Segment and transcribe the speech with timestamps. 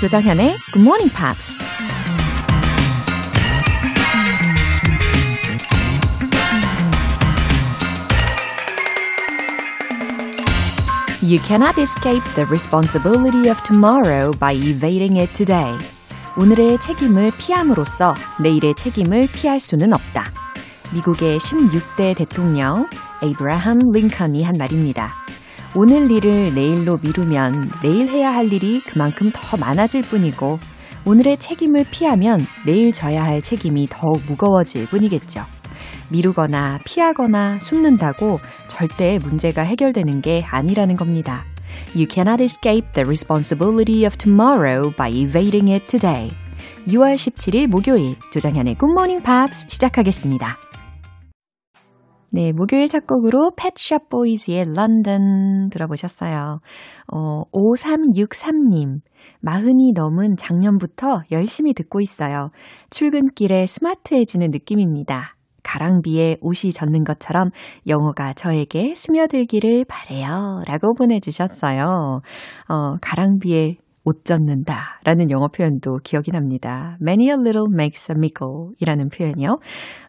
[0.00, 1.58] 조장현의 Good Morning Pops.
[11.22, 15.78] You cannot escape the responsibility of tomorrow by evading it today.
[16.36, 20.30] 오늘의 책임을 피함으로써 내일의 책임을 피할 수는 없다.
[20.92, 22.86] 미국의 16대 대통령
[23.22, 25.25] 에이브라함 링컨이 한 말입니다.
[25.78, 30.58] 오늘 일을 내일로 미루면 내일 해야 할 일이 그만큼 더 많아질 뿐이고
[31.04, 35.44] 오늘의 책임을 피하면 내일 져야 할 책임이 더욱 무거워질 뿐이겠죠.
[36.08, 41.44] 미루거나 피하거나 숨는다고 절대 문제가 해결되는 게 아니라는 겁니다.
[41.94, 46.30] You cannot escape the responsibility of tomorrow by evading it today.
[46.88, 50.56] 6월 17일 목요일 조장현의 Morning Pops 시작하겠습니다.
[52.32, 56.60] 네, 목요일 첫 곡으로 펫샵 보이즈의 런던 들어보셨어요.
[57.12, 59.00] 어, 5363님.
[59.40, 62.50] 마흔이 넘은 작년부터 열심히 듣고 있어요.
[62.90, 65.36] 출근길에 스마트해지는 느낌입니다.
[65.62, 67.50] 가랑비에 옷이 젖는 것처럼
[67.88, 70.62] 영어가 저에게 스며들기를 바래요.
[70.66, 72.20] 라고 보내주셨어요.
[72.68, 76.96] 어, 가랑비에 옷 젖는다 라는 영어 표현도 기억이 납니다.
[77.02, 79.58] Many a little makes a mickle 이라는 표현이요.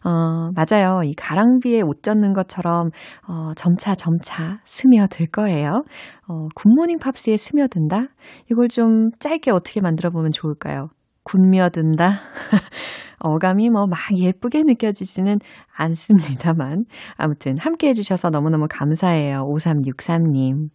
[0.04, 1.02] 어, 맞아요.
[1.02, 2.90] 이 가랑비에 옷 젖는 것처럼,
[3.28, 5.82] 어, 점차 점차 스며들 거예요.
[6.28, 8.06] 어, 굿모닝 팝스에 스며든다?
[8.50, 10.90] 이걸 좀 짧게 어떻게 만들어 보면 좋을까요?
[11.24, 12.20] 굿며든다?
[13.20, 15.40] 어감이 뭐 막 예쁘게 느껴지지는
[15.76, 16.84] 않습니다만.
[17.16, 19.40] 아무튼 함께 해주셔서 너무너무 감사해요.
[19.48, 20.68] 5363님.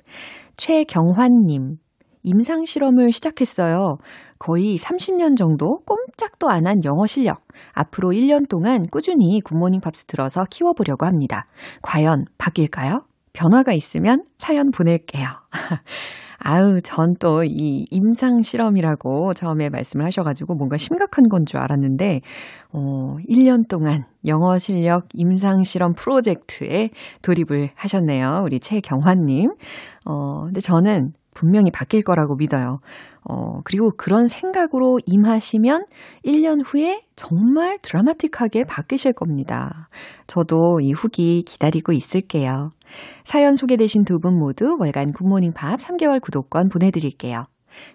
[0.57, 1.77] 최경환님.
[2.23, 3.97] 임상 실험을 시작했어요.
[4.39, 7.45] 거의 30년 정도 꼼짝도 안 한 영어 실력.
[7.73, 11.45] 앞으로 1년 동안 꾸준히 굿모닝 팝스 들어서 키워보려고 합니다.
[11.81, 13.03] 과연 바뀔까요?
[13.33, 15.27] 변화가 있으면 사연 보낼게요.
[16.45, 22.21] 아우, 전 또 이 임상 실험이라고 처음에 말씀을 하셔가지고 뭔가 심각한 건 줄 알았는데,
[22.73, 26.89] 어, 1년 동안 영어 실력 임상 실험 프로젝트에
[27.21, 28.41] 돌입을 하셨네요.
[28.45, 29.51] 우리 최경환님.
[30.05, 32.79] 어, 근데 저는 분명히 바뀔 거라고 믿어요.
[33.29, 35.85] 어, 그리고 그런 생각으로 임하시면
[36.25, 39.89] 1년 후에 정말 드라마틱하게 바뀌실 겁니다.
[40.27, 42.71] 저도 이 후기 기다리고 있을게요.
[43.23, 47.45] 사연 소개되신 두 분 모두 월간 굿모닝 팝스 3개월 구독권 보내드릴게요.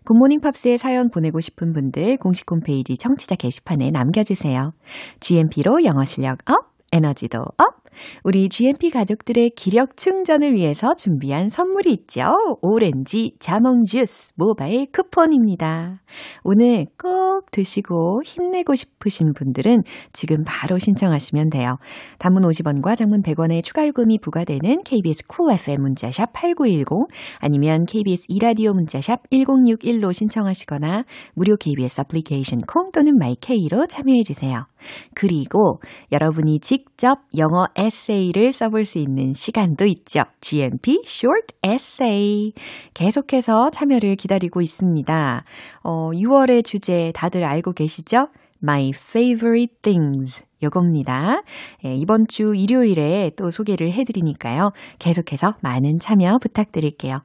[0.04, 4.72] 굿모닝 팝스에 사연 보내고 싶은 분들 공식 홈페이지 청취자 게시판에 남겨주세요.
[5.20, 7.87] GMP로 영어 실력 up, 에너지도 up!
[8.22, 12.22] 우리 GMP 가족들의 기력 충전을 위해서 준비한 선물이 있죠.
[12.62, 16.02] 오렌지 자몽 주스 모바일 쿠폰입니다.
[16.44, 19.82] 오늘 꼭 드시고 힘내고 싶으신 분들은
[20.12, 21.76] 지금 바로 신청하시면 돼요.
[22.18, 28.72] 단문 50원과 장문 100원의 추가 요금이 부과되는 KBS Cool FM 문자샵 8910 아니면 KBS 이라디오
[28.74, 31.04] 문자샵 1061로 신청하시거나
[31.34, 34.66] 무료 KBS 애플리케이션 콩 또는 마이케이로 참여해 주세요.
[35.14, 35.80] 그리고
[36.12, 40.24] 여러분이 직접 영어 에세이를 써볼 수 있는 시간도 있죠.
[40.42, 42.52] GMP Short Essay.
[42.92, 45.44] 계속해서 참여를 기다리고 있습니다.
[45.84, 48.28] 어, 6월의 주제 다들 알고 계시죠?
[48.62, 50.44] My favorite things.
[50.62, 51.42] 요겁니다.
[51.86, 54.72] 예, 이번 주 일요일에 또 소개를 해드리니까요.
[54.98, 57.16] 계속해서 많은 참여 부탁드릴게요.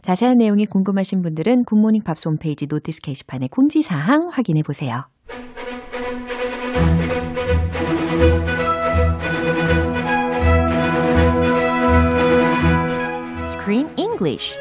[0.00, 4.98] 자세한 내용이 궁금하신 분들은 굿모닝 팝스 홈페이지 notice 게시판에 공지사항 확인해 보세요.
[14.19, 14.55] English.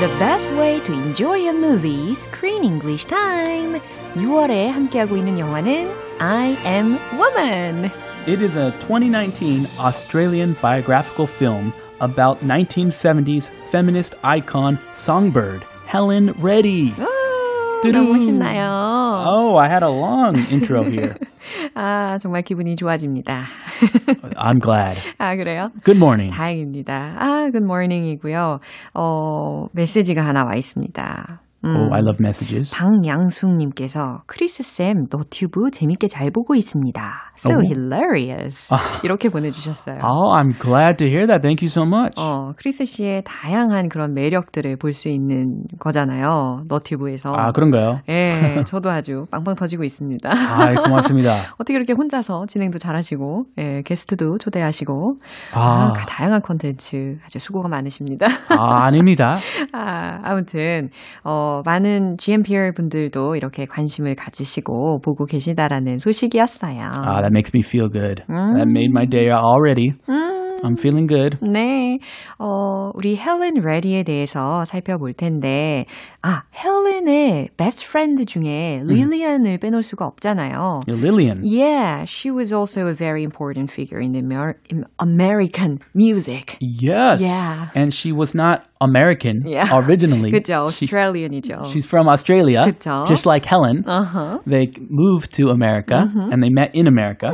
[0.00, 3.80] The best way to enjoy a movie, Screen English Time.
[4.14, 7.90] 6월에 함께하고 있는 영화는 I Am Woman.
[8.26, 16.94] It is a 2019 Australian biographical film about 1970s feminist icon songbird Helen Reddy.
[16.98, 19.24] 오, 너무 신나요.
[19.26, 21.14] Oh, I had a long intro here.
[21.74, 23.44] 아, 정말 기분이 좋아집니다.
[24.36, 25.00] I'm glad.
[25.18, 25.70] 아, 그래요?
[25.84, 26.32] Good morning.
[26.32, 27.16] 다행입니다.
[27.18, 28.60] 아, good morning이고요.
[28.94, 31.40] 어, 메시지가 하나 와 있습니다.
[31.62, 32.72] Oh, I love messages.
[32.74, 37.32] 방양숙님께서 크리스쌤 너튜브 재밌게 잘 보고 있습니다.
[37.37, 37.61] So 오.
[37.63, 38.73] hilarious.
[39.03, 39.99] 이렇게 보내주셨어요.
[40.03, 41.41] Oh, I'm glad to hear that.
[41.41, 42.15] Thank you so much.
[42.19, 46.63] 어, 크리스 씨의 다양한 그런 매력들을 볼 수 있는 거잖아요.
[46.69, 47.33] 너튜브에서.
[47.33, 47.99] 아, 그런가요?
[48.09, 50.29] 예, 저도 아주 빵빵 터지고 있습니다.
[50.31, 51.35] 아, 고맙습니다.
[51.59, 55.15] 어떻게 이렇게 혼자서 진행도 잘하시고, 예, 게스트도 초대하시고,
[55.53, 55.59] 아.
[55.59, 58.27] 아, 다양한 콘텐츠 아주 수고가 많으십니다.
[58.57, 59.37] 아, 아닙니다.
[59.73, 60.89] 아, 아무튼,
[61.25, 66.91] 어, 많은 GMPR 분들도 이렇게 관심을 가지시고 보고 계시다라는 소식이었어요.
[66.93, 68.23] Ah, that makes me feel good.
[68.27, 69.35] That made my day mm.
[69.35, 69.95] already.
[70.07, 70.34] Mm.
[70.62, 71.38] I'm feeling good.
[71.40, 71.98] 네.
[72.38, 75.86] 어, 우리 헬렌 레디에 대해서 살펴볼 텐데,
[76.20, 80.82] 아, 헬렌의 베스트 프렌드 중에 릴리안을 빼놓을 수가 없잖아요.
[80.86, 81.40] You're Lillian.
[81.42, 86.58] Yeah, she was also a very important figure in the Amer- in American music.
[86.60, 87.22] Yes.
[87.22, 87.68] Yeah.
[87.74, 89.64] And she was not American Yeah.
[89.72, 90.30] originally.
[90.30, 90.68] 그죠?
[90.70, 91.64] She- Australian이죠.
[91.72, 93.06] she's from Australia, 그쵸?
[93.06, 93.82] just like Helen.
[93.86, 94.40] uh-huh.
[94.46, 97.32] They moved to America and they met in America.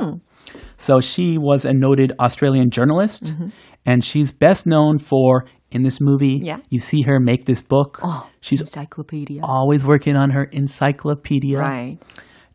[0.81, 3.49] So she was a noted Australian journalist, mm-hmm.
[3.85, 6.39] and she's best known for in this movie.
[6.41, 6.57] Yeah.
[6.71, 7.99] You see her make this book.
[8.01, 9.41] Oh, she's encyclopedia.
[9.43, 11.59] always working on her encyclopedia.
[11.59, 11.99] Right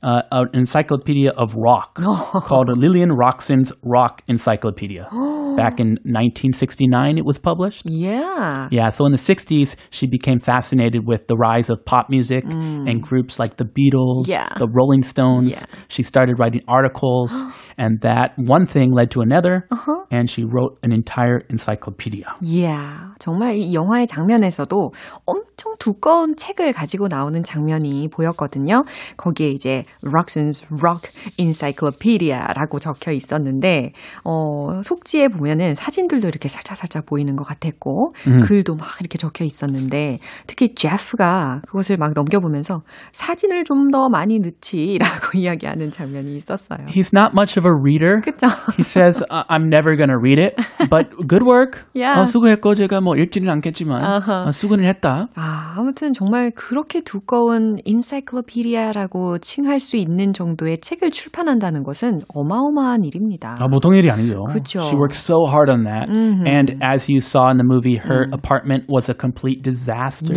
[0.03, 5.03] uh, an encyclopedia of rock called Lillian Roxon's Rock Encyclopedia.
[5.57, 7.83] Back in 1969, it was published.
[7.85, 8.67] Yeah.
[8.71, 13.01] Yeah, so in the 60s, she became fascinated with the rise of pop music and
[13.01, 14.47] groups like the Beatles, Yeah.
[14.57, 15.51] the Rolling Stones.
[15.61, 15.65] Yeah.
[15.87, 17.31] She started writing articles,
[17.77, 19.67] and that one thing led to another,
[20.09, 22.25] and she wrote an entire encyclopedia.
[22.41, 23.11] Yeah.
[23.19, 24.93] 정말 이 영화의 장면에서도
[25.25, 28.83] 엄청 두꺼운 책을 가지고 나오는 장면이 보였거든요.
[29.17, 33.92] 거기에 이제 Roxanne's Rock Encyclopedia라고 적혀 있었는데,
[34.24, 38.12] 어, 속지에 보면은 사진들도 이렇게 살짝살짝 보이는 것 같았고,
[38.44, 44.98] 글도 막 이렇게 적혀 있었는데, 특히 제프가 그것을 막 넘겨보면서 사진을 좀 더 많이 넣지라고
[45.38, 46.86] 이야기하는 장면이 있었어요.
[46.88, 48.20] He's not much of a reader.
[48.20, 48.48] 그쵸?
[48.76, 50.56] He says, I'm never to read it,
[50.90, 51.86] but good work.
[51.94, 52.20] Yeah.
[52.20, 54.42] 어, 수고했고, 제가 뭐 읽지는 않겠지만, 아하.
[54.48, 55.28] 어, 수고는 했다.
[55.36, 63.56] 아, 아무튼 정말 그렇게 두꺼운 인사이클로피디아라고 칭할 수 있는 정도의 책을 출판한다는 것은 어마어마한 일입니다.
[63.58, 64.44] 아, 보통 일이 아니죠.
[64.44, 64.80] 그쵸.
[64.80, 66.10] She worked so hard on that.
[66.10, 70.34] And as you saw in the movie, her apartment was a complete disaster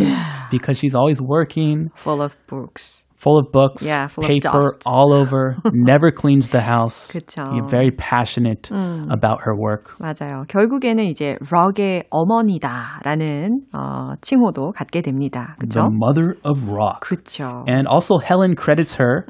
[0.50, 2.99] because she's always working, Full of books.
[3.19, 4.83] full of books, Yeah, full of paper dust.
[4.85, 7.07] all over, never cleans the house.
[7.09, 7.41] 그쵸.
[7.55, 8.69] You're very passionate
[9.09, 9.95] about her work.
[9.99, 10.45] 맞아요.
[10.47, 15.55] 결국에는 이제 럭의 어머니다라는 어, 칭호도 갖게 됩니다.
[15.59, 15.89] The 그렇죠?
[15.91, 17.01] mother of rock.
[17.01, 17.63] 그렇죠.
[17.67, 19.25] And also, Helen credits her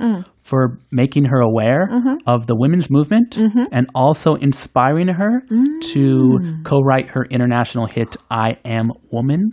[0.50, 1.88] For making her aware
[2.26, 3.38] of the women's movement
[3.70, 5.43] and also inspiring her
[5.93, 9.52] to co write her international hit, I Am Woman.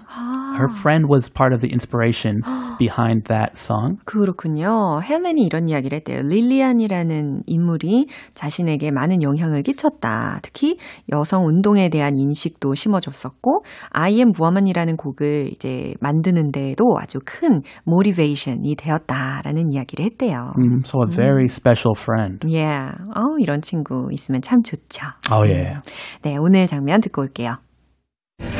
[0.57, 2.41] Her friend was part of the inspiration
[2.79, 3.99] behind that song.
[4.05, 4.99] 그렇군요.
[5.03, 6.21] 헬렌이 이런 이야기를 했대요.
[6.23, 10.39] 릴리안이라는 인물이 자신에게 많은 영향을 끼쳤다.
[10.41, 10.77] 특히
[11.11, 18.75] 여성 운동에 대한 인식도 심어줬었고, I am woman이라는 곡을 이제 만드는 데에도 아주 큰 모티베이션이
[18.75, 20.53] 되었다라는 이야기를 했대요.
[20.57, 22.42] Mm, So, a very special friend.
[22.46, 22.94] Yeah.
[23.14, 25.06] 어, 이런 친구 있으면 참 좋죠.
[25.30, 25.80] Oh, yeah.
[26.22, 27.58] 네, 오늘 장면 듣고 올게요.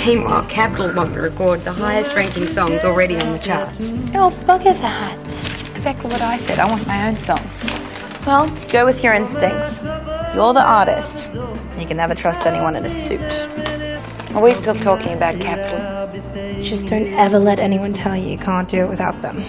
[0.04, 3.92] Meanwhile, Capital want to record the highest ranking songs already on the charts.
[4.14, 5.18] Oh, bugger that.
[5.74, 6.58] Exactly what I said.
[6.58, 7.62] I want my own songs.
[8.26, 9.80] Well, go with your instincts.
[10.34, 11.30] You're the artist.
[11.78, 13.20] You can never trust anyone in a suit.
[14.34, 16.62] Are we still talking about Capital?
[16.62, 19.42] Just don't ever let anyone tell you you can't do it without them.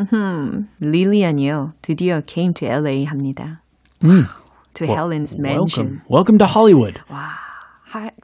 [0.00, 1.72] 음, 릴리안이요.
[1.82, 3.62] 드디어 came to LA 합니다.
[4.74, 6.02] to Helen's mansion.
[6.06, 6.36] Welcome.
[6.36, 7.00] Welcome to Hollywood.
[7.08, 7.49] 하,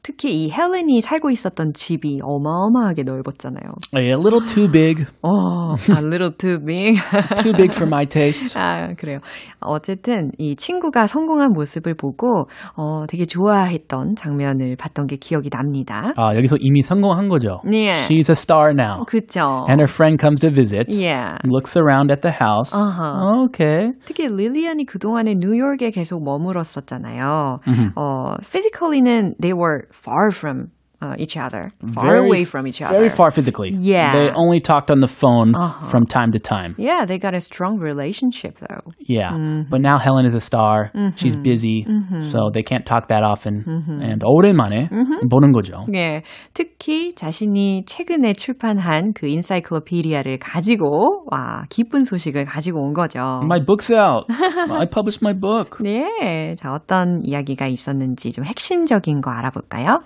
[0.03, 3.63] 특히 이 헬렌이 살고 있었던 집이 어마어마하게 넓었잖아요.
[3.95, 6.99] A little too big, 어, a little too big.
[7.43, 8.59] too big for my taste.
[8.59, 9.19] 아, 그래요.
[9.59, 16.11] 어쨌든 이 친구가 성공한 모습을 보고 어, 되게 좋아했던 장면을 봤던 게 기억이 납니다.
[16.15, 17.61] 아, 여기서 이미 성공한 거죠.
[17.65, 17.91] 네.
[18.07, 19.03] She's a star now.
[19.05, 19.65] 그죠?
[19.67, 20.87] And her friend comes to visit.
[20.95, 21.37] Yeah.
[21.43, 22.73] Looks around at the house.
[22.73, 23.45] Uh-huh.
[23.47, 23.91] Okay.
[24.05, 27.59] 특히 릴리안이 그동안에 뉴욕에 계속 머물었었잖아요.
[27.95, 30.71] 어, physically는 they were far from
[31.02, 31.72] uh, each other.
[31.94, 32.96] Far Very- away from each other.
[32.96, 33.70] Very far physically.
[33.74, 34.12] Yeah.
[34.14, 35.52] They only talked on the phone
[35.90, 36.76] from time to time.
[36.78, 38.92] Yeah, they got a strong relationship though.
[39.00, 39.32] Yeah.
[39.32, 39.68] Mm-hmm.
[39.68, 40.92] But now Helen is a star.
[41.16, 41.84] She's busy.
[42.30, 43.64] So they can't talk that often.
[44.00, 44.88] And 오랜만에
[45.28, 45.82] 보는 거죠.
[45.92, 46.22] 예,
[46.54, 53.40] 특히 자신이 최근에 출판한 그 인사이클로피디아를 가지고 와 기쁜 소식을 가지고 온 거죠.
[53.42, 54.26] My book's out.
[54.70, 55.78] I published my book.
[55.82, 59.98] 네, 자 어떤 이야기가 있었는지 좀 핵심적인 거 알아볼까요?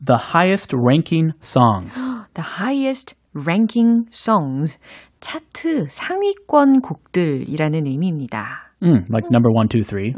[0.00, 1.94] The highest ranking songs.
[2.34, 4.78] The highest ranking songs.
[5.20, 8.70] 차트 상위권 곡들이라는 의미입니다.
[8.82, 10.12] Mm, like number one, two, three,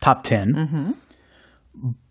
[0.00, 0.94] top 10.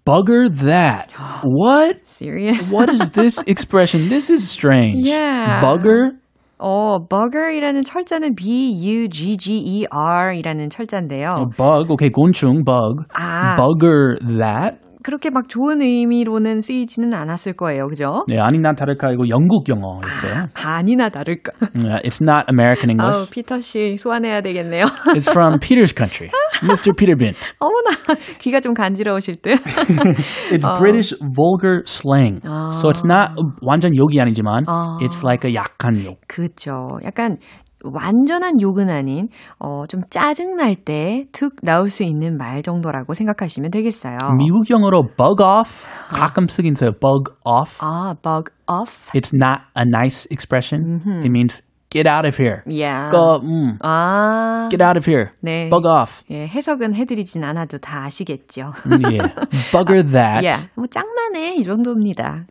[0.03, 1.11] Bugger that.
[1.43, 1.97] what?
[2.05, 2.67] Serious?
[2.69, 4.09] What is this expression?
[4.09, 5.07] This is strange.
[5.07, 5.61] Yeah.
[5.61, 6.17] Bugger?
[6.57, 11.49] 어, bugger이라는 철자는 B-U-G-G-E-R 이라는 철자인데요.
[11.57, 11.91] bug.
[11.93, 13.05] Okay, 곤충, bug.
[13.13, 13.55] 아.
[13.57, 14.79] Bugger that.
[15.06, 17.86] 그렇게 막 좋은 의미로는 쓰이지는 않았을 거예요.
[17.86, 18.24] 그죠?
[18.26, 20.48] 네, 아니나 다를까 이거 영국 영어였어요.
[20.52, 21.52] 반이나 다를까?
[21.76, 23.16] Yeah, it's not American English.
[23.16, 24.86] 아우, 피터 씨 소환해야 되겠네요.
[25.14, 26.32] It's from Peter's country.
[26.64, 26.92] Mr.
[26.92, 27.38] Peter Bint.
[27.60, 29.52] 어머나, 귀가 좀 간지러우실 듯.
[30.50, 32.40] It's British vulgar slang.
[32.72, 34.64] So it's not 완전 욕이 아니지만
[35.00, 36.18] it's like a 약한 욕.
[36.26, 36.98] 그죠.
[37.04, 37.36] 약간
[37.84, 39.28] 완전한 욕은 아닌
[39.58, 44.16] 어, 좀 짜증 날 때 툭 나올 수 있는 말 정도라고 생각하시면 되겠어요.
[44.38, 46.90] 미국 영어로 bug off 가끔 쓰긴 써요.
[47.00, 47.78] bug off.
[47.80, 49.10] 아, bug off.
[49.14, 51.00] It's not a nice expression.
[51.22, 52.62] It means get out of here.
[52.66, 53.10] Yeah.
[53.10, 55.30] go, 음, 아, get out of here.
[55.42, 55.68] 네.
[55.70, 56.22] bug off.
[56.30, 58.72] 예, 해석은 해드리진 않아도 다 아시겠죠.
[58.88, 59.34] yeah.
[59.70, 60.44] Bugger that.
[60.44, 62.46] 예, 뭐 짱나네 이 정도입니다.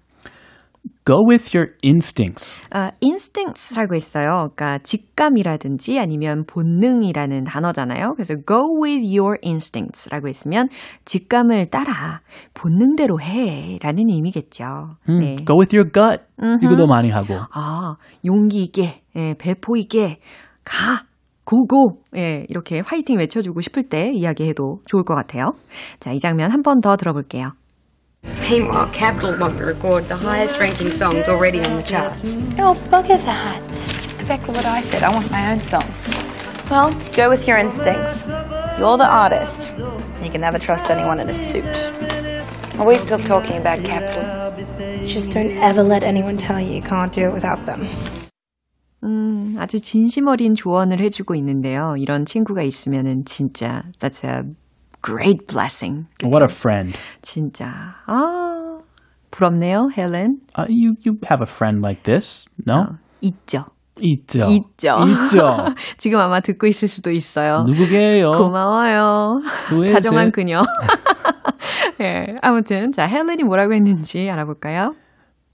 [1.06, 2.64] Go with your instincts.
[2.72, 4.50] 아, instincts라고 있어요.
[4.56, 8.14] 그러니까 직감이라든지 아니면 본능이라는 단어잖아요.
[8.16, 10.68] 그래서 go with your instincts라고 있으면
[11.06, 12.22] 직감을 따라
[12.56, 14.96] 본능대로 해라는 의미겠죠.
[15.10, 15.36] 음, 네.
[15.46, 16.24] Go with your gut.
[16.64, 17.36] 이거도 많이 하고.
[17.54, 20.18] 아, 용기 있게, 예, 배포 있게
[20.64, 21.04] 가.
[21.48, 22.00] 고고!
[22.18, 25.54] 예, 이렇게 화이팅 외쳐주고 싶을 때 이야기해도 좋을 것 같아요.
[26.00, 27.52] 자, 이 장면 한 번 더 들어볼게요.
[28.51, 32.37] Meanwhile, Capital want to record the highest ranking songs already on the charts.
[32.59, 33.63] Oh, bugger that.
[34.19, 35.03] Exactly what I said.
[35.05, 36.09] I want my own songs.
[36.69, 38.25] Well, go with your instincts.
[38.79, 39.73] You're the artist.
[40.23, 41.93] You can never trust anyone in a suit.
[42.79, 44.25] Always still talking about capital.
[45.07, 47.87] Just don't ever let anyone tell you you can't do it without them.
[49.03, 51.95] 음, 아주 진심 어린 조언을 해주고 있는데요.
[51.97, 54.43] 이런 친구가 있으면은 진짜 that's a
[55.05, 56.07] great blessing.
[56.23, 56.97] What a friend.
[57.23, 57.67] 진짜
[58.07, 58.81] 아
[59.31, 60.41] 부럽네요, 헬렌.
[60.59, 62.45] Uh, you you have a friend like this?
[62.67, 62.99] No?
[63.21, 63.65] 있죠.
[64.01, 64.47] 있죠.
[64.49, 64.97] 있죠.
[65.07, 65.75] 있죠.
[65.99, 67.65] 지금 아마 듣고 있을 수도 있어요.
[67.65, 68.31] 누구게요?
[68.33, 69.41] 고마워요.
[69.71, 70.33] Who is 다정한 it?
[70.33, 70.63] 그녀.
[72.01, 74.95] 예, 아무튼 자 헬렌이 뭐라고 했는지 알아볼까요?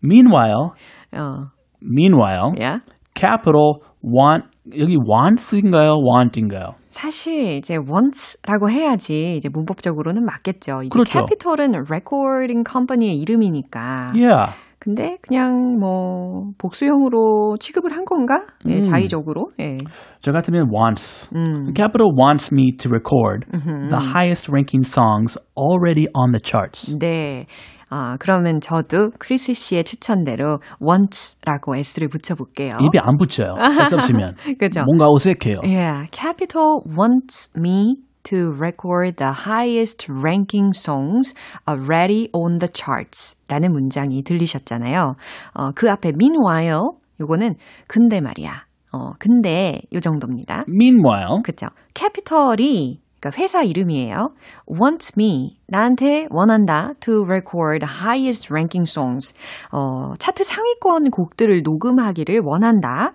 [0.04, 0.70] Meanwhile,
[1.12, 1.50] 어,
[1.82, 2.80] meanwhile, 야.
[3.14, 4.44] capital want
[4.78, 5.94] 여기 wants인가요?
[5.96, 6.74] want인가요?
[6.91, 10.83] 사실 이제 wants라고 해야지 이제 문법적으로는 맞겠죠.
[10.83, 11.25] 이제 그렇죠.
[11.25, 14.13] 캐피털은 recording company의 이름이니까.
[14.13, 14.51] Yeah.
[14.81, 18.41] 근데 그냥 뭐 복수형으로 취급을 한 건가?
[18.67, 18.81] 예, 음.
[18.81, 19.51] 자의적으로.
[19.59, 19.77] 예.
[20.21, 21.29] 저 같으면 wants.
[21.35, 21.71] 음.
[21.75, 26.97] Capital wants me to record the highest ranking songs already on the charts.
[26.97, 27.45] 네.
[27.91, 32.71] 아, 그러면 저도 크리스 씨의 추천대로 wants라고 s를 붙여볼게요.
[32.81, 33.53] 입에 안 붙여요.
[33.59, 34.31] S 없으면.
[34.57, 34.83] 그죠?
[34.85, 35.59] 뭔가 어색해요.
[35.63, 41.33] Yeah, Capital wants me to record the highest ranking songs
[41.67, 45.15] already on the charts 라는 문장이 들리셨잖아요.
[45.53, 47.55] 어, 그 앞에 meanwhile 요거는
[47.87, 48.65] 근데 말이야.
[48.93, 50.65] 어, 근데 요 정도입니다.
[50.67, 51.67] Meanwhile, 그죠?
[51.93, 54.29] 캐피털이 그러니까 회사 이름이에요.
[54.67, 59.35] wants me 나한테 원한다 to record highest ranking songs.
[59.71, 63.13] 어, 차트 상위권 곡들을 녹음하기를 원한다.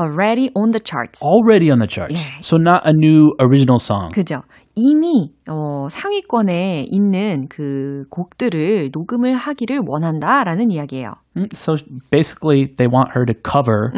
[0.00, 1.22] Already on the charts.
[1.22, 2.14] already on the charts.
[2.14, 2.40] Yeah.
[2.40, 4.12] So not a new original song.
[4.12, 4.42] 그죠?
[4.78, 11.14] 이미 어, 상위권에 있는 그 곡들을 녹음을 하기를 원한다라는 이야기예요.
[11.34, 11.76] Mm, So
[12.10, 13.90] basically, they want her to cover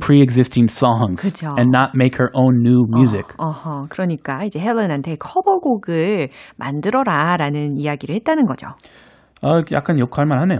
[0.00, 1.54] pre-existing songs 그죠.
[1.58, 3.24] and not make her own new music.
[3.38, 8.68] 어허, 그러니까 이제 헬렌한테 커버곡을 만들어라라는 이야기를 했다는 거죠.
[9.42, 10.58] 어, 약간 욕할만 하네요.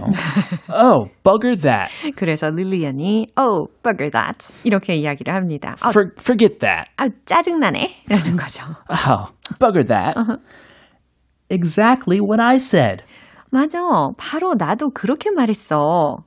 [0.69, 1.91] oh, bugger that.
[2.15, 5.75] 그래서 릴리안이 oh, bugger that 이렇게 이야기를 합니다.
[5.81, 6.89] 아, For, forget that.
[6.97, 8.63] 아 짜증나네 라는 거죠.
[8.89, 10.15] Oh, bugger that.
[11.49, 13.03] Exactly what I said.
[13.49, 13.79] 맞아.
[14.17, 16.17] 바로 나도 그렇게 말했어.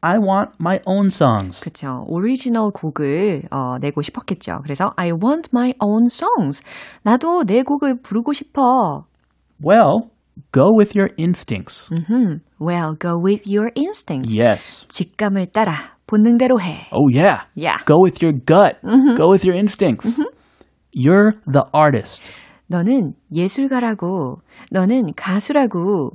[0.00, 1.60] I want my own songs.
[1.60, 2.04] 그쵸.
[2.08, 4.60] 오리지널 곡을 어, 내고 싶었겠죠.
[4.62, 6.62] 그래서 I want my own songs.
[7.02, 9.04] 나도 내 곡을 부르고 싶어.
[9.64, 10.10] Well,
[10.51, 11.89] go with your instincts.
[11.91, 14.33] 음, well, go with your instincts.
[14.33, 14.85] Yes.
[14.89, 16.87] 직감을 따라 본능대로 해.
[16.91, 17.41] Oh, yeah.
[17.55, 17.77] Yeah.
[17.85, 18.77] Go with your gut.
[19.17, 20.21] Go with your instincts.
[20.93, 22.23] You're the artist.
[22.69, 24.41] 너는 예술가라고.
[24.71, 26.11] 너는 가수라고.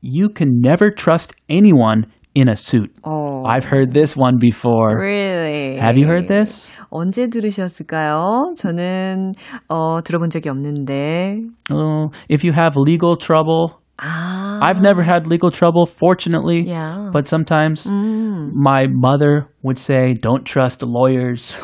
[0.00, 2.90] You can never trust anyone in a suit.
[3.02, 4.96] 어, I've heard this one before.
[4.96, 5.78] really?
[5.78, 6.68] Have you heard this?
[6.91, 8.53] 언제 들으셨을까요?
[8.57, 9.31] 저는
[9.69, 11.39] 어, 들어본 적이 없는데.
[11.71, 14.59] Oh, if you have legal trouble, 아.
[14.61, 16.61] I've never had legal trouble, fortunately.
[16.67, 17.09] Yeah.
[17.13, 18.51] But sometimes 음.
[18.53, 21.55] my mother would say, don't trust lawyers.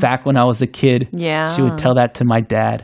[0.00, 1.52] Back when I was a kid, Yeah.
[1.54, 2.82] she would tell that to my dad.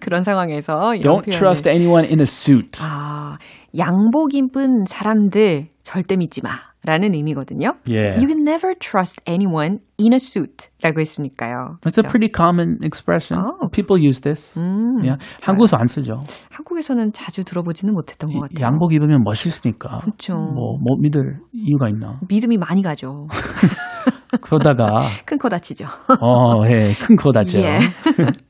[0.00, 1.38] 그런 상황에서 Don't 표현을.
[1.38, 2.78] trust anyone in a suit.
[2.82, 3.36] 아,
[3.78, 6.69] 양복 입은 사람들 절대 믿지 마.
[6.84, 7.74] 라는 의미거든요.
[7.86, 8.16] Yeah.
[8.18, 10.68] You can never trust anyone in a suit.
[10.82, 11.76] 라고 했으니까요.
[11.84, 13.38] It's a pretty common expression.
[13.38, 13.68] Oh.
[13.70, 14.56] People use this.
[14.56, 15.18] yeah.
[15.42, 16.20] 한국에서 안 쓰죠.
[16.50, 18.64] 한국에서는 자주 들어보지는 못했던 것 같아요.
[18.64, 20.00] 양복 입으면 멋있으니까.
[20.00, 20.34] 그렇죠.
[20.38, 22.18] 뭐, 뭐 믿을 이유가 있나.
[22.28, 23.26] 믿음이 많이 가죠.
[24.40, 25.86] 그러다가, 큰 코 다치죠.
[26.20, 27.58] 어, 예, 큰 코 다치죠.
[27.60, 27.78] 예.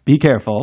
[0.04, 0.60] Be careful.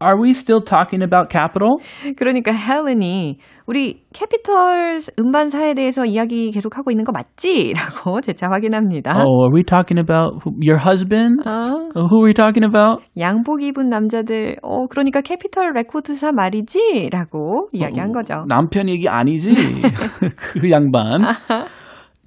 [0.00, 1.78] Are we still talking about Capitol?
[2.16, 7.72] 그러니까 헬렌이 우리 캐피털 음반사에 대해서 이야기 계속하고 있는 거 맞지?
[7.74, 9.12] 라고 재차 확인합니다.
[9.24, 11.42] Oh, are we talking about your husband?
[11.46, 13.02] 어, Who are we talking about?
[13.18, 17.08] 양복 입은 남자들, 어, 그러니까 캐피털 레코드사 말이지?
[17.10, 18.44] 라고 이야기한 거죠.
[18.48, 19.54] 남편 얘기 아니지?
[20.36, 21.22] 그 양반.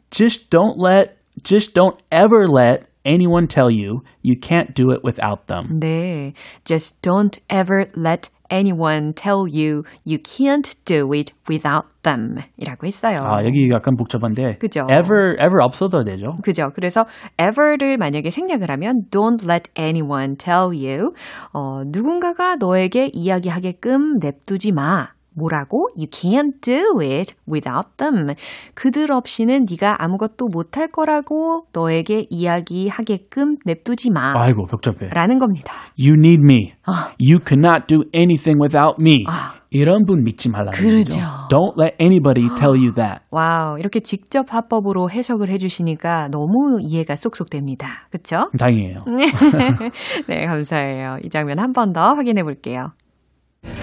[0.10, 5.47] Just don't let, just don't ever let anyone tell you you can't do it without
[5.47, 5.81] them.
[5.81, 6.35] 네.
[6.65, 12.37] Just don't ever let anyone tell you you can't do it without them.
[12.59, 13.17] 이라고 했어요.
[13.21, 14.59] 아, 여기 약간 복잡한데.
[14.59, 14.83] 그죠.
[14.91, 16.37] ever, ever 없어도 되죠.
[16.43, 16.71] 그죠.
[16.75, 17.07] 그래서
[17.41, 21.13] ever를 만약에 생략을 하면 don't let anyone tell you.
[21.53, 25.09] 어, 누군가가 너에게 이야기하게끔 냅두지 마.
[25.38, 25.90] 뭐라고?
[25.96, 28.34] You can't do it without them.
[28.74, 34.32] 그들 없이는 네가 아무것도 못할 거라고 너에게 이야기하게끔 냅두지 마.
[34.36, 35.10] 아이고, 복잡해.
[35.14, 35.72] 라는 겁니다.
[36.00, 36.74] You need me.
[37.22, 39.26] You cannot do anything without me.
[39.70, 41.16] 이런 분 믿지 말라는 그러죠.
[41.16, 41.22] 거죠.
[41.50, 43.20] Don't let anybody tell you that.
[43.32, 48.08] 와우, 이렇게 직접 화법으로 해석을 해주시니까 너무 이해가 쏙쏙 됩니다.
[48.10, 48.50] 그쵸?
[48.58, 49.00] 다행이에요.
[50.28, 51.18] 네, 감사해요.
[51.24, 52.92] 이 장면 한 번 더 확인해 볼게요.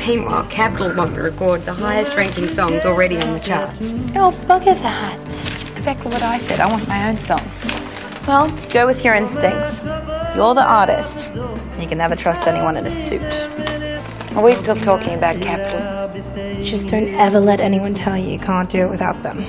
[0.06, 3.94] Meanwhile, Capital want to record the highest ranking songs already on the charts.
[4.14, 5.24] Oh, bugger that.
[5.72, 6.60] Exactly what I said.
[6.60, 7.64] I want my own songs.
[8.26, 9.80] Well, go with your instincts.
[10.36, 11.32] You're the artist.
[11.80, 13.22] You can never trust anyone in a suit.
[14.36, 16.62] Are we still talking about Capital?
[16.62, 19.42] Just don't ever let anyone tell you you can't do it without them.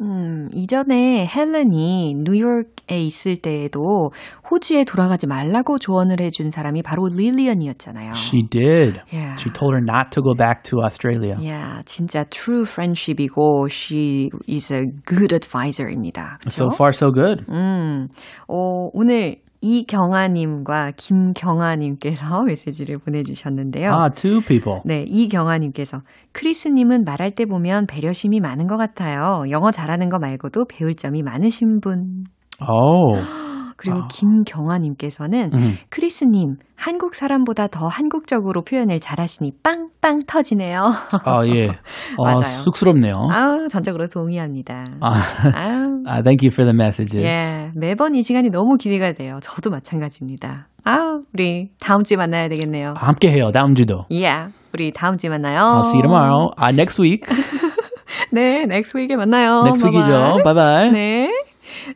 [0.00, 4.10] 음, 이전에 헬렌이 뉴욕에 있을 때에도
[4.50, 8.12] 호주에 돌아가지 말라고 조언을 해준 사람이 바로 릴리언이었잖아요.
[8.12, 9.00] She did.
[9.10, 9.36] Yeah.
[9.38, 11.36] She told her not to go back to Australia.
[11.48, 16.38] 야, 진짜 true friendship이고 she is a good advisor입니다.
[16.48, 16.74] So 그렇죠?
[16.74, 17.44] far, so good.
[17.48, 18.08] 음,
[18.48, 23.90] 어, 오늘 이경아님과 김경아님께서 메시지를 보내주셨는데요.
[23.90, 24.80] Ah, two people.
[24.84, 26.02] 네, 이경아님께서
[26.32, 29.42] 크리스님은 말할 때 보면 배려심이 많은 것 같아요.
[29.50, 32.24] 영어 잘하는 거 말고도 배울 점이 많으신 분.
[32.60, 33.45] Oh.
[33.76, 35.74] 그리고 김경아님께서는 음.
[35.90, 40.82] 크리스님 한국 사람보다 더 한국적으로 표현을 잘하시니 빵빵 터지네요.
[41.24, 41.68] 아, 예.
[42.16, 42.42] 어, 맞아요.
[42.42, 43.28] 쑥스럽네요.
[43.30, 44.84] 아우 전적으로 동의합니다.
[45.00, 45.22] 아,
[45.54, 46.02] 아우.
[46.06, 47.22] uh, thank you for the messages.
[47.24, 49.38] 예, 매번 이 시간이 너무 기대가 돼요.
[49.42, 50.68] 저도 마찬가지입니다.
[50.84, 52.94] 아, 우리 다음 주에 만나야 되겠네요.
[52.96, 53.50] 함께 해요.
[53.52, 54.04] 다음 주도.
[54.12, 54.28] 예,
[54.72, 55.60] 우리 다음 주에 만나요.
[55.60, 56.50] I'll see you tomorrow.
[56.58, 57.24] Uh, next week.
[58.32, 59.62] 네, next week에 만나요.
[59.64, 60.42] next week이죠.
[60.44, 60.90] Bye bye.
[60.92, 61.28] 네,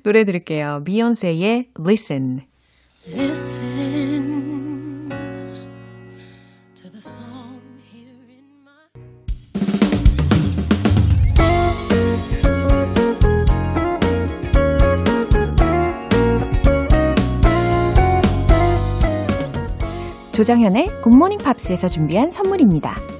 [0.03, 0.83] 노래 들을게요.
[0.85, 2.43] 비욘세의 Listen.
[20.33, 23.20] 조정현의 굿모닝 팝스에서 준비한 선물입니다.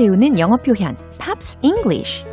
[0.00, 2.24] 배우는 영어 표현 Pops English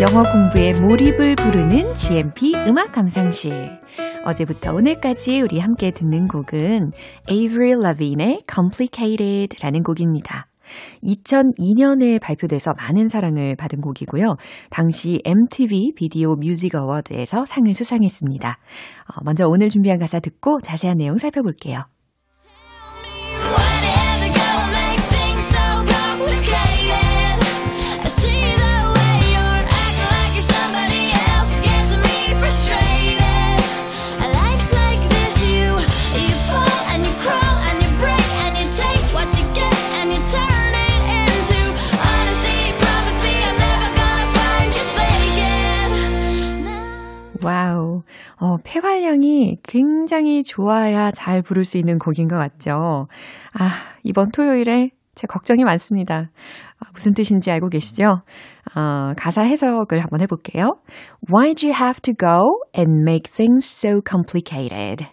[0.00, 3.78] 영어 공부에 몰입을 부르는 GMP 음악 감상실.
[4.24, 6.90] 어제부터 오늘까지 우리 함께 듣는 곡은
[7.30, 10.48] Avril Lavigne의 Complicated라는 곡입니다.
[11.02, 14.36] 2002년에 발표돼서 많은 사랑을 받은 곡이고요.
[14.70, 18.50] 당시 MTV 비디오 뮤직 어워드에서 상을 수상했습니다.
[18.50, 21.84] 어, 먼저 오늘 준비한 가사 듣고 자세한 내용 살펴볼게요.
[48.42, 53.06] 어, 폐활량이 굉장히 좋아야 잘 부를 수 있는 곡인 것 같죠?
[53.52, 53.70] 아,
[54.02, 56.32] 이번 토요일에 제 걱정이 많습니다.
[56.80, 58.22] 아, 무슨 뜻인지 알고 계시죠?
[58.74, 60.76] 어, 가사 해석을 한번 해볼게요.
[61.30, 65.06] Why'd you have to go and make things so complicated?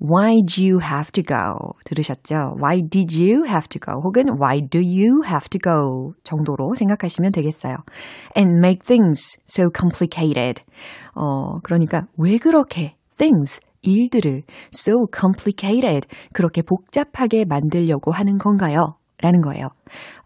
[0.00, 1.74] Why'd you have to go?
[1.84, 2.56] 들으셨죠?
[2.60, 4.00] Why did you have to go?
[4.00, 6.14] 혹은 Why do you have to go?
[6.22, 7.78] 정도로 생각하시면 되겠어요.
[8.36, 10.62] And make things so complicated.
[11.14, 18.97] 어, 그러니까 왜 그렇게 things 일들을 so complicated 그렇게 복잡하게 만들려고 하는 건가요?
[19.20, 19.68] 라는 거예요.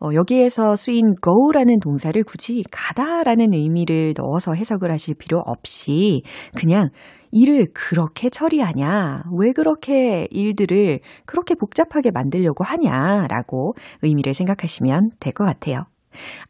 [0.01, 6.23] 어, 여기에서 쓰인 go라는 동사를 굳이 가다라는 의미를 넣어서 해석을 하실 필요 없이
[6.55, 6.91] 그냥
[7.31, 9.23] 일을 그렇게 처리하냐?
[9.39, 13.27] 왜 그렇게 일들을 그렇게 복잡하게 만들려고 하냐?
[13.29, 15.85] 라고 의미를 생각하시면 될 것 같아요.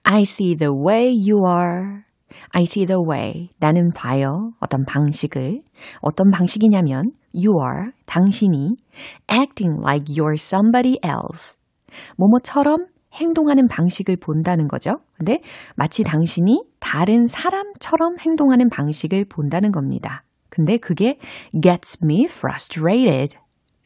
[0.02, 2.02] I see the way you are.
[2.50, 3.50] I see the way.
[3.60, 4.50] 나는 봐요.
[4.58, 5.60] 어떤 방식을.
[6.00, 7.92] 어떤 방식이냐면, you are.
[8.06, 8.74] 당신이.
[9.30, 11.56] acting like you're somebody else.
[12.16, 15.00] 뭐뭐처럼 행동하는 방식을 본다는 거죠.
[15.16, 15.40] 근데
[15.76, 20.24] 마치 당신이 다른 사람처럼 행동하는 방식을 본다는 겁니다.
[20.48, 21.18] 근데 그게
[21.60, 23.36] gets me frustrated.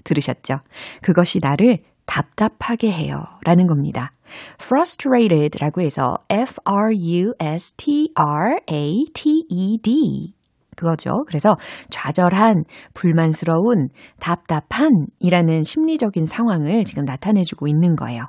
[0.05, 0.61] 들으셨죠?
[1.03, 3.25] 그것이 나를 답답하게 해요.
[3.45, 4.13] 라는 겁니다.
[4.63, 7.17] frustrated 라고 해서 F-R-U-S-T-R-A-T-E-D.
[10.77, 11.25] 그거죠.
[11.27, 11.57] 그래서
[11.91, 13.89] 좌절한, 불만스러운,
[14.21, 18.29] 답답한 이라는 심리적인 상황을 지금 나타내주고 있는 거예요.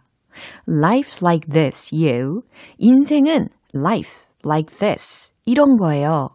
[0.68, 2.42] Life like this, you.
[2.78, 5.32] 인생은 life like this.
[5.46, 6.30] 이런 거예요.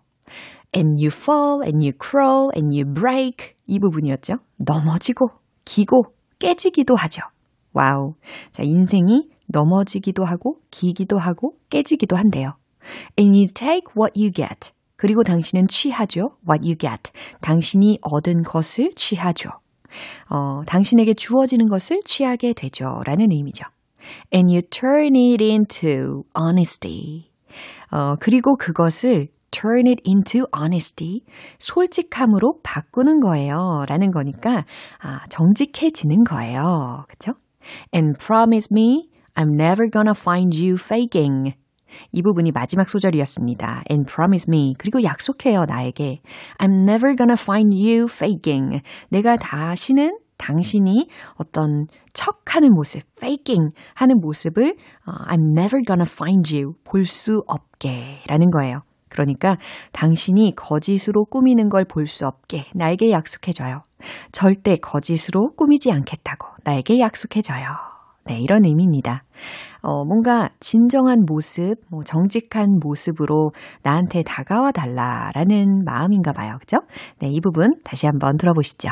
[0.74, 3.54] And you fall, and you crawl, and you break.
[3.66, 4.36] 이 부분이었죠.
[4.56, 5.28] 넘어지고,
[5.64, 6.04] 기고,
[6.38, 7.22] 깨지기도 하죠.
[7.72, 8.14] 와우.
[8.52, 12.54] 자, 인생이 넘어지기도 하고, 기기도 하고, 깨지기도 한대요.
[13.18, 14.72] And you take what you get.
[15.02, 16.36] 그리고 당신은 취하죠.
[16.48, 17.10] What you get.
[17.40, 19.50] 당신이 얻은 것을 취하죠.
[20.30, 23.02] 어, 당신에게 주어지는 것을 취하게 되죠.
[23.04, 23.64] 라는 의미죠.
[24.32, 27.32] And you turn it into honesty.
[27.90, 31.22] 어, 그리고 그것을 turn it into honesty.
[31.58, 33.84] 솔직함으로 바꾸는 거예요.
[33.88, 34.64] 라는 거니까,
[35.00, 37.06] 아, 정직해지는 거예요.
[37.08, 37.32] 그쵸?
[37.92, 41.54] And promise me I'm never gonna find you faking.
[42.12, 43.84] 이 부분이 마지막 소절이었습니다.
[43.90, 44.74] And promise me.
[44.78, 46.20] 그리고 약속해요, 나에게.
[46.58, 48.82] I'm never gonna find you faking.
[49.10, 54.76] 내가 다시는 당신이 어떤 척 하는 모습, faking 하는 모습을 uh,
[55.28, 58.80] I'm never gonna find you 볼 수 없게 라는 거예요.
[59.08, 59.56] 그러니까
[59.92, 63.82] 당신이 거짓으로 꾸미는 걸 볼 수 없게 나에게 약속해줘요.
[64.32, 67.66] 절대 거짓으로 꾸미지 않겠다고 나에게 약속해줘요.
[68.24, 69.22] 네, 이런 의미입니다.
[69.82, 73.50] 어, 뭔가 진정한 모습, 뭐 정직한 모습으로
[73.82, 76.56] 나한테 다가와 달라라는 마음인가 봐요.
[76.60, 76.78] 그죠?
[77.18, 78.90] 네, 이 부분 다시 한번 들어보시죠.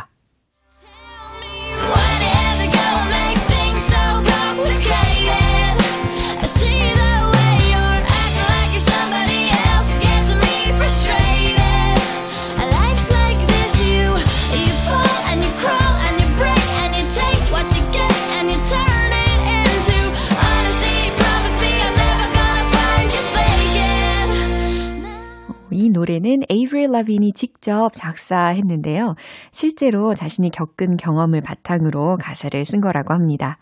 [26.01, 29.17] 노래는 에이브릴 라빈이 직접 작사했는데요.
[29.51, 33.59] 실제로 자신이 겪은 경험을 바탕으로 가사를 쓴 거라고 합니다.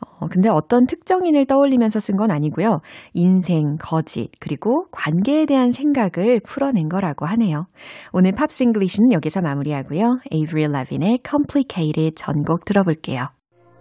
[0.00, 2.80] 어, 근데 어떤 특정인을 떠올리면서 쓴 건 아니고요.
[3.12, 7.66] 인생, 거짓, 그리고 관계에 대한 생각을 풀어낸 거라고 하네요.
[8.12, 10.18] 오늘 Pops English는 여기서 마무리하고요.
[10.30, 13.28] 에이브릴 라빈의 Complicated 전곡 들어볼게요.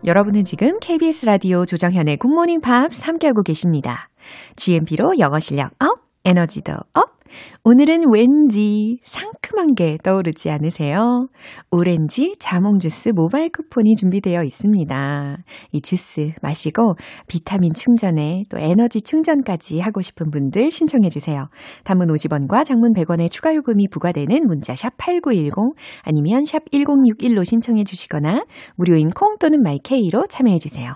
[0.06, 4.10] 여러분은 지금 KBS 라디오 조정현의 굿모닝 팝스 함께하고 계십니다.
[4.56, 7.22] GMP로 영어 실력 up, 에너지도 up,
[7.64, 11.28] 오늘은 왠지 상큼한 게 떠오르지 않으세요?
[11.70, 15.38] 오렌지 자몽 주스 모바일 쿠폰이 준비되어 있습니다.
[15.72, 16.96] 이 주스 마시고
[17.28, 21.50] 비타민 충전에 또 에너지 충전까지 하고 싶은 분들 신청해 주세요.
[21.84, 28.46] 단문 50원과 장문 100원의 추가 요금이 부과되는 문자 샵 8910 아니면 샵 1061로 신청해 주시거나
[28.76, 30.96] 무료인 콩 또는 마이케이로 참여해 주세요.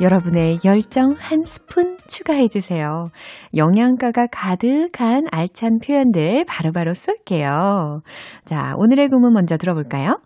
[0.00, 3.08] 여러분의 열정 한 스푼 추가해주세요.
[3.56, 8.02] 영양가가 가득한 알찬 표현들 바로바로 쏠게요.
[8.44, 10.20] 자, 오늘의 구문 먼저 들어볼까요?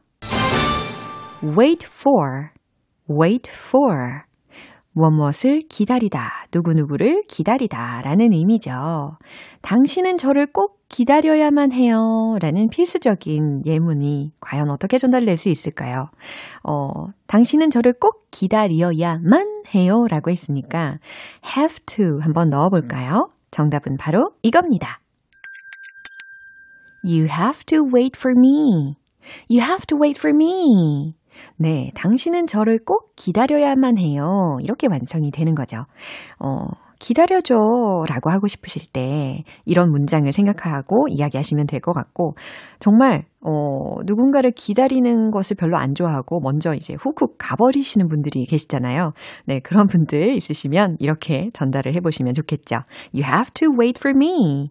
[1.42, 2.50] wait for,
[3.08, 4.31] wait for.
[4.92, 9.16] 무엇무엇을 기다리다, 누구누구를 기다리다 라는 의미죠.
[9.62, 16.10] 당신은 저를 꼭 기다려야만 해요 라는 필수적인 예문이 과연 어떻게 전달될 수 있을까요?
[16.62, 16.88] 어,
[17.26, 20.98] 당신은 저를 꼭 기다려야만 해요 라고 했으니까
[21.56, 23.30] have to 한번 넣어볼까요?
[23.50, 25.00] 정답은 바로 이겁니다.
[27.04, 28.96] You have to wait for me.
[29.50, 31.14] You have to wait for me.
[31.56, 34.58] 네, 당신은 저를 꼭 기다려야만 해요.
[34.62, 35.84] 이렇게 완성이 되는 거죠.
[36.38, 36.66] 어,
[36.98, 42.36] 기다려줘 라고 하고 싶으실 때 이런 문장을 생각하고 이야기하시면 될 것 같고,
[42.78, 49.14] 정말, 어, 누군가를 기다리는 것을 별로 안 좋아하고 먼저 이제 훅훅 가버리시는 분들이 계시잖아요.
[49.46, 52.76] 네, 그런 분들 있으시면 이렇게 전달을 해보시면 좋겠죠.
[53.12, 54.70] You have to wait for me.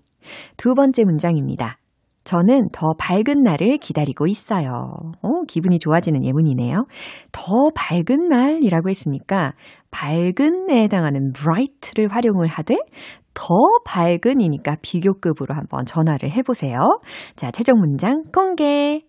[0.55, 1.79] 두 번째 문장입니다.
[2.23, 4.93] 저는 더 밝은 날을 기다리고 있어요.
[5.21, 6.85] 어, 기분이 좋아지는 예문이네요.
[7.31, 9.53] 더 밝은 날이라고 했으니까
[9.89, 12.75] 밝은에 해당하는 bright를 활용을 하되
[13.33, 13.53] 더
[13.85, 16.77] 밝은이니까 비교급으로 한번 전화를 해보세요.
[17.35, 19.01] 자, 최종 문장 공개.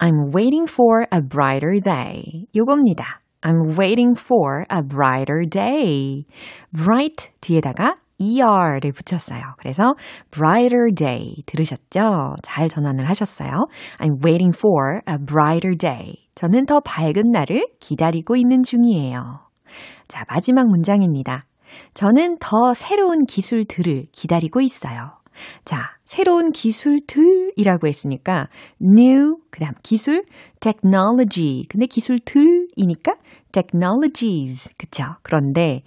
[0.00, 2.46] I'm waiting for a brighter day.
[2.54, 3.20] 요겁니다.
[3.42, 6.26] I'm waiting for a brighter day.
[6.72, 9.42] bright 뒤에다가 er를 붙였어요.
[9.58, 9.94] 그래서
[10.30, 12.36] brighter day 들으셨죠?
[12.42, 13.66] 잘 전환을 하셨어요.
[13.98, 16.14] I'm waiting for a brighter day.
[16.34, 19.40] 저는 더 밝은 날을 기다리고 있는 중이에요.
[20.08, 21.46] 자, 마지막 문장입니다.
[21.94, 25.12] 저는 더 새로운 기술들을 기다리고 있어요.
[25.64, 28.48] 자, 새로운 기술들이라고 했으니까
[28.80, 30.24] new 그다음 기술
[30.60, 33.16] technology 근데 기술들이니까
[33.50, 35.04] technologies 그쵸?
[35.22, 35.82] 그런데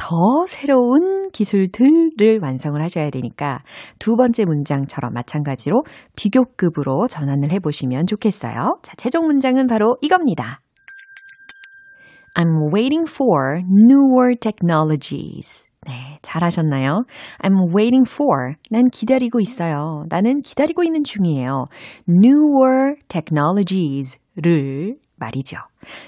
[0.00, 3.58] 더 새로운 기술들을 완성을 하셔야 되니까
[3.98, 5.82] 두 번째 문장처럼 마찬가지로
[6.16, 8.78] 비교급으로 전환을 해보시면 좋겠어요.
[8.82, 10.62] 자, 최종 문장은 바로 이겁니다.
[12.34, 15.68] I'm waiting for newer technologies.
[15.86, 17.04] 네, 잘하셨나요?
[17.42, 18.54] I'm waiting for.
[18.70, 20.04] 난 기다리고 있어요.
[20.08, 21.66] 나는 기다리고 있는 중이에요.
[22.08, 25.58] newer technologies를 말이죠.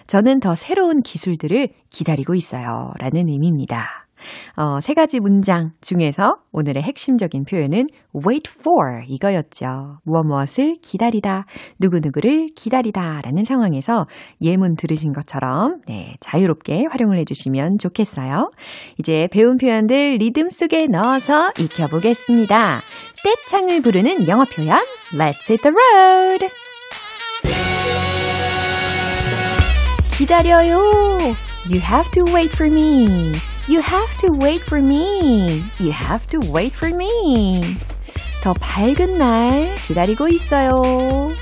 [0.06, 2.92] 저는 더 새로운 기술들을 기다리고 있어요.
[2.98, 4.02] 라는 의미입니다.
[4.56, 7.86] 어, 세 가지 문장 중에서 오늘의 핵심적인 표현은
[8.26, 9.98] wait for 이거였죠.
[10.04, 11.46] 무엇 무엇을 기다리다,
[11.80, 14.06] 누구누구를 기다리다 라는 상황에서
[14.40, 18.50] 예문 들으신 것처럼 네, 자유롭게 활용을 해주시면 좋겠어요.
[18.98, 22.80] 이제 배운 표현들 리듬 속에 넣어서 익혀보겠습니다.
[23.24, 24.78] 떼창을 부르는 영어 표현
[25.12, 26.61] Let's hit the road!
[30.21, 31.35] 기다려요.
[31.69, 33.35] You have to wait for me.
[33.67, 35.63] You have to wait for me.
[35.79, 37.61] You have to wait for me.
[38.41, 41.33] 더 밝은 날 기다리고 있어요.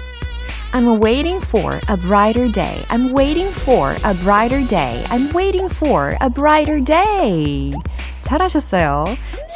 [0.74, 2.84] I'm waiting for a brighter day.
[2.90, 5.04] I'm waiting for a brighter day.
[5.10, 7.72] I'm waiting for a brighter day.
[8.24, 9.06] 잘하셨어요.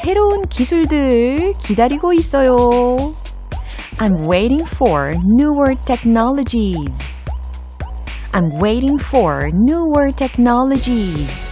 [0.02, 3.16] 새로운 기술들 기다리고 있어요.
[3.98, 7.04] I'm waiting for newer technologies.
[8.34, 11.48] I'm waiting for newer technologies.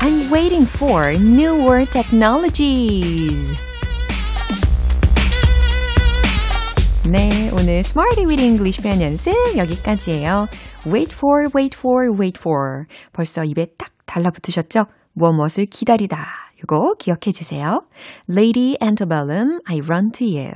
[0.00, 3.54] I'm waiting for newer technologies.
[7.10, 10.48] 네, 오늘 Smarty with English 표현 연습 여기까지예요.
[10.86, 12.86] Wait for, wait for, wait for.
[13.12, 14.86] 벌써 입에 딱 달라붙으셨죠?
[15.12, 16.18] 무엇 무엇을 기다리다.
[16.62, 17.82] 이거 기억해 주세요.
[18.28, 20.52] Lady Antebellum, I run to you.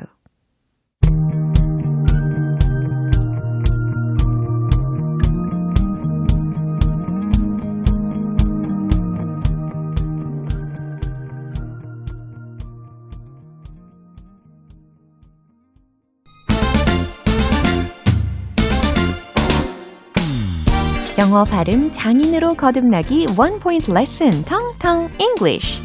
[21.34, 25.82] 영어 발음 장인으로 거듭나기 원 포인트 레슨 텅텅 English.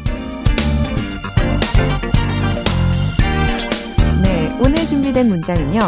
[4.23, 5.79] 네, 오늘 준비된 문장은요.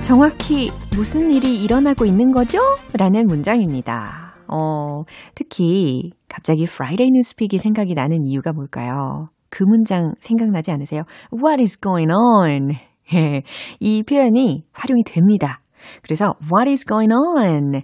[0.00, 2.60] 정확히 무슨 일이 일어나고 있는 거죠?
[2.98, 4.36] 라는 문장입니다.
[4.48, 5.02] 어,
[5.34, 9.26] 특히 갑자기 Friday Newspeak이 생각이 나는 이유가 뭘까요?
[9.50, 11.02] 그 문장 생각나지 않으세요?
[11.30, 12.70] What is going on?
[13.80, 15.60] 이 표현이 활용이 됩니다.
[16.02, 17.82] 그래서 What is going on?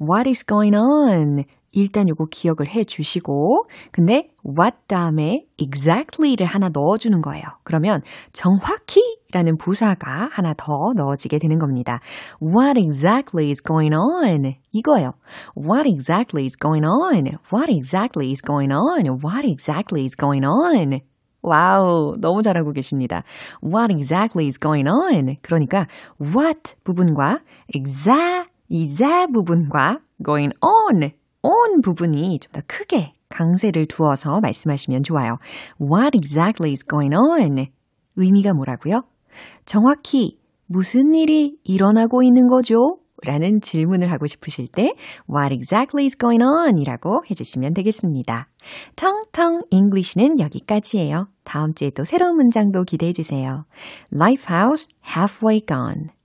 [0.00, 1.44] What is going on?
[1.72, 7.44] 일단 요거 기억을 해 주시고, 근데 what 다음에 exactly를 하나 넣어주는 거예요.
[7.62, 9.00] 그러면 정확히
[9.32, 12.00] 라는 부사가 하나 더 넣어지게 되는 겁니다.
[12.42, 14.54] What exactly is going on?
[14.72, 15.12] 이거예요.
[15.56, 17.38] What exactly is going on?
[17.52, 19.06] What exactly is going on?
[19.22, 21.00] What exactly is going on?
[21.42, 23.22] 와우, 너무 잘하고 계십니다.
[23.62, 25.36] What exactly is going on?
[25.40, 25.86] 그러니까
[26.20, 31.10] what 부분과 exact, exact 부분과 going on,
[31.42, 35.38] on 부분이 좀 더 크게 강세를 두어서 말씀하시면 좋아요.
[35.80, 37.66] What exactly is going on?
[38.16, 39.02] 의미가 뭐라고요?
[39.64, 42.98] 정확히 무슨 일이 일어나고 있는 거죠?
[43.22, 44.94] 라는 질문을 하고 싶으실 때
[45.28, 46.78] What exactly is going on?
[46.78, 48.48] 이라고 해주시면 되겠습니다.
[48.96, 51.28] 텅텅 English는 여기까지예요.
[51.44, 53.64] 다음 주에 또 새로운 문장도 기대해 주세요.
[54.12, 56.19] Lifehouse Halfway Gone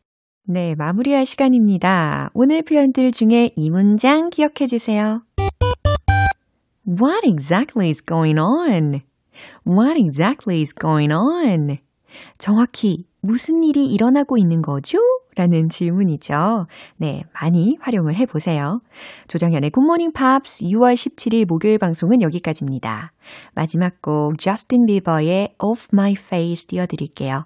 [0.47, 2.29] 네, 마무리할 시간입니다.
[2.35, 5.23] 오늘 표현들 중에 이 문장 기억해 주세요.
[6.87, 9.01] What exactly is going on?
[9.65, 11.79] What exactly is going on?
[12.37, 14.99] 정확히 무슨 일이 일어나고 있는 거죠?
[15.35, 16.67] 라는 질문이죠.
[16.97, 18.81] 네, 많이 활용을 해보세요.
[19.27, 23.13] 조정현의 굿모닝 팝스 6월 17일 목요일 방송은 여기까지입니다.
[23.55, 27.45] 마지막 곡 저스틴 비버의 Off My Face 띄워드릴게요.